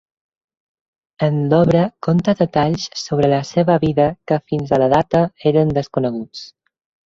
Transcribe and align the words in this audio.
En 1.27 1.37
l'obra 1.51 1.83
conta 2.07 2.35
detalls 2.41 2.87
sobre 3.03 3.31
la 3.35 3.43
seva 3.53 3.77
vida 3.87 4.11
que 4.33 4.41
fins 4.51 4.73
a 4.79 4.83
la 4.87 4.91
data 4.99 5.25
eren 5.55 5.79
desconeguts. 5.81 6.47